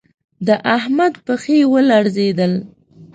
[0.47, 2.53] د احمد پښې و لړزېدل